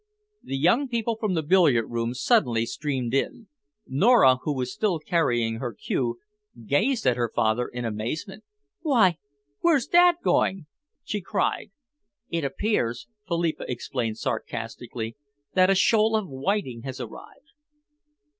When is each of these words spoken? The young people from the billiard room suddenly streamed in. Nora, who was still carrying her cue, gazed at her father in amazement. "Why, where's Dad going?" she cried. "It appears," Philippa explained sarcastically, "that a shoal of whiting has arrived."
The 0.41 0.57
young 0.57 0.87
people 0.87 1.15
from 1.15 1.35
the 1.35 1.43
billiard 1.43 1.87
room 1.91 2.15
suddenly 2.15 2.65
streamed 2.65 3.13
in. 3.13 3.49
Nora, 3.85 4.37
who 4.37 4.51
was 4.55 4.73
still 4.73 4.97
carrying 4.97 5.57
her 5.57 5.75
cue, 5.75 6.17
gazed 6.65 7.05
at 7.05 7.17
her 7.17 7.29
father 7.29 7.67
in 7.67 7.85
amazement. 7.85 8.43
"Why, 8.81 9.19
where's 9.59 9.85
Dad 9.85 10.15
going?" 10.23 10.65
she 11.03 11.21
cried. 11.21 11.69
"It 12.31 12.43
appears," 12.43 13.05
Philippa 13.27 13.65
explained 13.69 14.17
sarcastically, 14.17 15.17
"that 15.53 15.69
a 15.69 15.75
shoal 15.75 16.15
of 16.15 16.27
whiting 16.27 16.81
has 16.81 16.99
arrived." 16.99 17.51